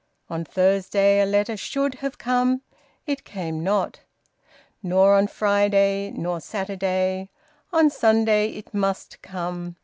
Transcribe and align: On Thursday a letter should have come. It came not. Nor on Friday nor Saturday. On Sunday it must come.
On 0.31 0.43
Thursday 0.43 1.21
a 1.21 1.27
letter 1.27 1.55
should 1.55 1.93
have 2.01 2.17
come. 2.17 2.63
It 3.05 3.23
came 3.23 3.63
not. 3.63 3.99
Nor 4.81 5.13
on 5.13 5.27
Friday 5.27 6.09
nor 6.09 6.39
Saturday. 6.41 7.29
On 7.71 7.87
Sunday 7.87 8.47
it 8.53 8.73
must 8.73 9.21
come. 9.21 9.75